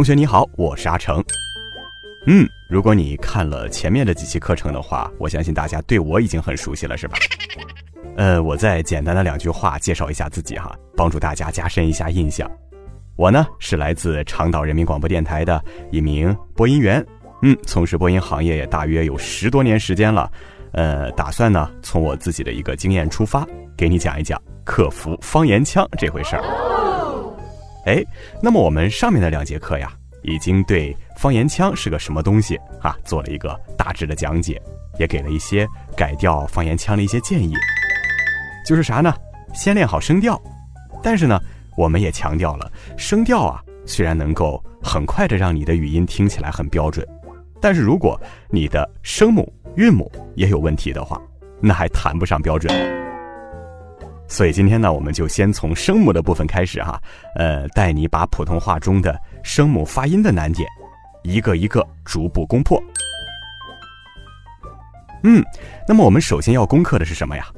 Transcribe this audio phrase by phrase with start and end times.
[0.00, 1.22] 同学你好，我是阿成。
[2.26, 7.18] 嗯，如果你看了前面的几期课程的话，我相信大家对我已经很熟悉了，是吧？
[8.16, 12.50] 呃，我再简单的两句话介绍一下自己哈，帮助大家加深一下印象。
[13.14, 17.06] 我呢是来自长岛人民广播电台的一名播音员，
[17.42, 20.32] 嗯，从事播音行业也大约有十多年时间了。
[20.72, 23.46] 呃，打算呢从我自己的一个经验出发，
[23.76, 26.79] 给你讲一讲克服方言腔这回事儿。
[27.90, 28.04] 哎，
[28.40, 34.62] 那么我们上面的两节课呀，已经对方言腔是个什么东西啊，做了一个大致的讲解，
[34.96, 35.66] 也给了一些
[35.96, 37.52] 改掉方言腔的一些建议。
[38.64, 39.12] 就是啥呢？
[39.52, 40.40] 先练好声调。
[41.02, 41.36] 但是呢，
[41.76, 47.04] 我们也强调了，声调啊，虽然能够很快的让你的语音听起来很标准，
[47.60, 51.20] 但是如果你的声母、韵母也有问题的话，
[51.60, 53.09] 那还谈不上标准。
[54.30, 57.02] 所以今天呢，我们就先从声母的部分开始哈，
[57.34, 60.68] 呃，带你把普通话中的声母发音的难点，
[61.24, 62.80] 一个一个逐步攻破。
[65.24, 65.44] 嗯，
[65.88, 67.48] 那么我们首先要攻克的是什么呀？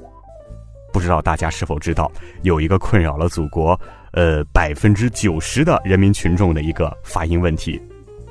[0.94, 3.78] 不知道大家是否知道，有一个困扰了祖国
[4.12, 7.78] 呃百分之九十的人民群众的一个发音问题，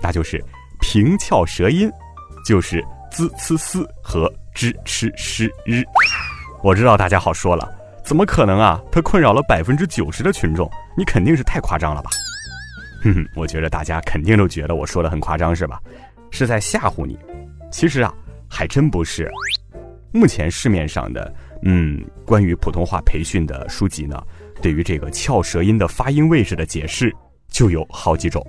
[0.02, 0.44] 那就是
[0.80, 1.92] 平翘舌音，
[2.44, 5.86] 就是 z、c、s 和 zh、ch、sh、r。
[6.64, 7.81] 我知道大家好说了。
[8.04, 8.82] 怎么可能啊？
[8.92, 12.10] 它困扰了百分之九十的群众，你肯定是太夸张了吧？
[13.04, 15.82] 哼哼，我觉得大家肯定都觉得我说的很夸张，是吧？
[16.30, 17.18] 是在吓唬你。
[17.72, 18.14] 其实啊，
[18.50, 19.32] 还真不是。
[20.12, 21.34] 目前市面上的，
[21.64, 24.22] 嗯，关于普通话培训的书籍呢，
[24.62, 27.16] 对于这个翘舌音的发音位置的解释
[27.50, 28.46] 就有好几种。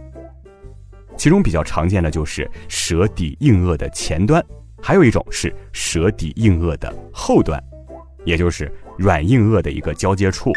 [1.16, 4.44] 其中比较常见的就是舌底硬腭的前端，
[4.82, 7.62] 还有一种是舌底硬腭的后端，
[8.25, 8.71] 也就是。
[9.03, 10.53] 软硬腭的一个交接处。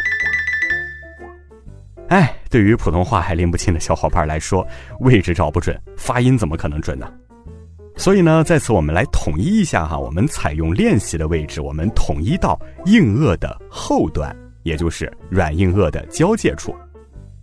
[2.06, 4.64] 哎，对于普通话还拎不清的小伙伴来说，
[5.00, 7.12] 位置找不准，发音怎么可能准呢？
[7.96, 16.72] 所以呢，在此我们来统一一下哈，我们采用练习的位置，我们统一到硬腭的后端，也就是软硬腭的交界处。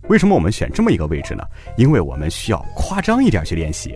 [0.08, 1.44] 为什么我们选这么一个位置呢？
[1.76, 3.94] 因为我们需要夸张一点去练习，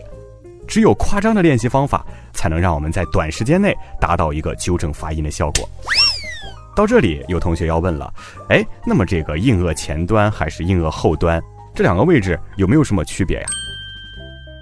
[0.67, 5.67] 只有夸张的练习方法，才能让我们在短时间内达到一个纠正发音的效果。
[6.79, 8.09] 到这里，有同学要问了，
[8.47, 11.37] 哎，那么这个硬腭前端还是硬腭后端，
[11.75, 13.45] 这两个位置有没有什么区别呀？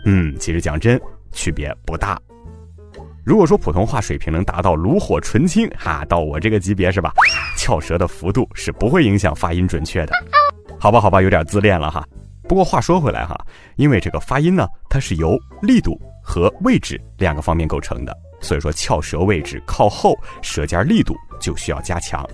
[0.05, 0.99] 嗯，其实讲真，
[1.31, 2.19] 区别不大。
[3.23, 7.13] 如果说普通话水平能达到炉火纯青，哈，到我这个级别是吧？
[7.55, 10.13] 翘舌的幅度是不会影响发音准确的。
[10.79, 12.03] 好吧，好吧，有点自恋了哈。
[12.49, 13.39] 不过话说回来哈，
[13.75, 18.17] 因为这个发音呢，它是由力度和位置两个方面构成的。
[18.41, 22.27] 所以说，翘舌位置靠后，舌尖力度就需要加强。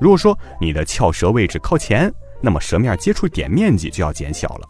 [0.00, 4.68] 如果说你的翘舌位置靠前，那么舌面接触点面积就要减小了。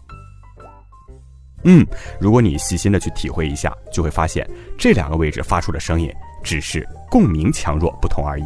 [1.65, 1.87] 嗯，
[2.19, 6.11] 如果你细心的去体会一下，就会发现这两个位置发出的声音
[6.43, 8.45] 只是共鸣强弱不同而已。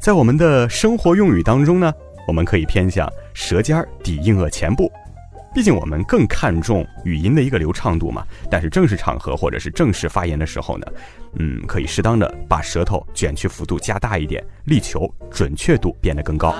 [0.00, 1.92] 在我们的生活用语当中呢，
[2.26, 4.90] 我们可以偏向舌尖抵硬腭前部。
[5.52, 10.86] 毕竟我们更看重语音的一个流畅度嘛，但是正式场合或者是正式发言的时候呢，
[11.38, 16.54] 嗯，可以适当的把舌头卷曲幅度加大一点，力求准确度变得更高。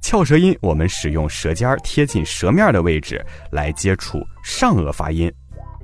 [0.00, 5.32] 翘舌音，我们使用舌尖贴近舌面的位置来接触上颚发音，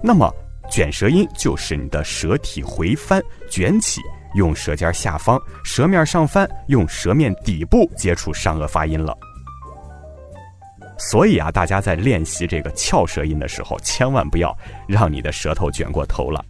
[0.03, 0.33] 那么
[0.71, 4.01] 卷舌音就是你的舌体回翻卷起，
[4.35, 9.17] 用舌尖下方，舌面上翻，用舌面底部接触上颚发音了。
[11.01, 14.55] 所以啊，大家在练习这个翘舌音的时候，千万不要
[14.87, 16.45] 让你的舌头卷过头了，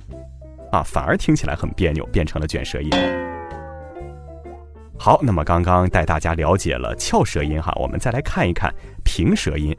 [0.72, 2.90] 啊，反而听起来很别扭，变成了卷舌音。
[4.98, 8.74] 好，那么刚刚带大家了解了翘舌音哈，我们再来看一看
[9.04, 9.74] 平舌音。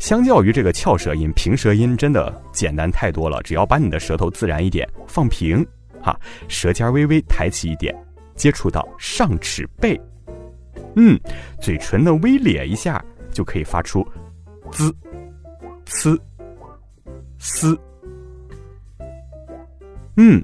[0.00, 5.64] 相较于这个翘舌音，平舌音真的简单太多了，只要把你的舌头自然一点，放平，
[6.02, 6.18] 哈，
[6.48, 7.94] 舌尖微微抬起一点，
[8.34, 9.98] 接触到上齿背，
[10.96, 11.16] 嗯，
[11.60, 13.00] 嘴唇呢微咧一下。
[13.32, 14.06] 就可以发出
[14.72, 14.92] ，z、
[15.86, 16.20] c、
[17.38, 17.78] s。
[20.16, 20.42] 嗯，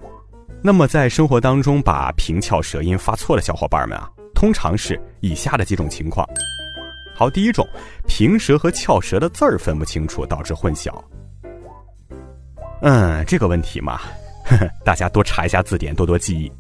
[0.63, 6.27] 那么在生活当中把平翘舌音发错的小伙伴们啊，通常是以下的几种情况。
[7.15, 7.67] 好，第一种，
[8.07, 10.93] 平舌和翘舌的字儿分不清楚，导致混淆。
[12.83, 14.01] 嗯，这个问题嘛，
[14.45, 16.51] 呵呵，大家多查一下字典，多多记忆。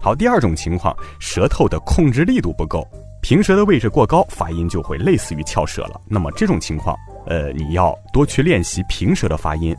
[0.00, 2.86] 好，第二种情况，舌头的控制力度不够，
[3.28, 6.00] 平舌的位置过高，发音就会类似于翘舌了。
[6.06, 6.96] 那么这种情况，
[7.26, 9.76] 呃，你要多去练习平舌的发音，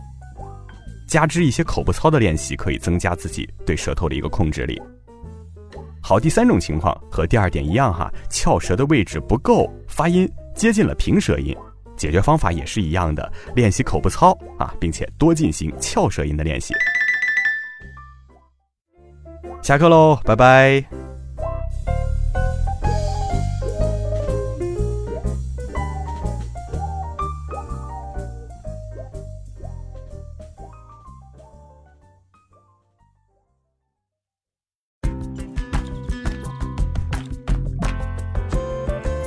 [1.07, 4.77] 加之一些口部操的练习，可以增加自己对舌头的一个控制力。
[6.03, 11.55] 好，第三种情况和第二点一样哈，翘舌的位置不够，发音接近了平舌音，
[11.95, 16.73] 解决方法也是一样的，练习口部操啊，并且多进行翘舌音的练习。
[19.61, 20.96] 下课喽，拜拜。